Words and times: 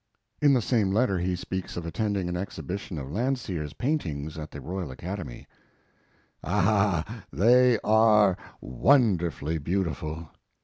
In 0.41 0.53
the 0.53 0.63
same 0.63 0.91
letter 0.91 1.19
he 1.19 1.35
speaks 1.35 1.77
of 1.77 1.85
attending 1.85 2.27
an 2.27 2.35
exhibition 2.35 2.97
of 2.97 3.11
Landseer's 3.11 3.73
paintings 3.73 4.35
at 4.35 4.49
the 4.49 4.59
Royal 4.59 4.89
Academy: 4.89 5.45
Ah, 6.43 7.23
they 7.31 7.77
are 7.83 8.35
wonderfully 8.61 9.59
beautiful! 9.59 10.31